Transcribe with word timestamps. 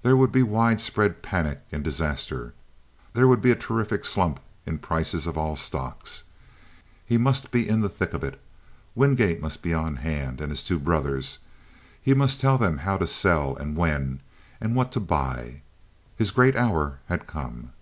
There 0.00 0.16
would 0.16 0.32
be 0.32 0.42
wide 0.42 0.80
spread 0.80 1.22
panic 1.22 1.60
and 1.70 1.84
disaster. 1.84 2.54
There 3.12 3.28
would 3.28 3.42
be 3.42 3.50
a 3.50 3.54
terrific 3.54 4.06
slump 4.06 4.40
in 4.64 4.78
prices 4.78 5.26
of 5.26 5.36
all 5.36 5.54
stocks. 5.54 6.22
He 7.04 7.18
must 7.18 7.50
be 7.50 7.68
in 7.68 7.82
the 7.82 7.90
thick 7.90 8.14
of 8.14 8.24
it. 8.24 8.40
Wingate 8.94 9.38
must 9.42 9.60
be 9.60 9.74
on 9.74 9.96
hand, 9.96 10.40
and 10.40 10.48
his 10.48 10.62
two 10.62 10.78
brothers. 10.78 11.40
He 12.00 12.14
must 12.14 12.40
tell 12.40 12.56
them 12.56 12.78
how 12.78 12.96
to 12.96 13.06
sell 13.06 13.54
and 13.54 13.76
when 13.76 14.20
and 14.62 14.74
what 14.74 14.92
to 14.92 14.98
buy. 15.00 15.60
His 16.16 16.30
great 16.30 16.56
hour 16.56 17.00
had 17.10 17.26
come! 17.26 17.72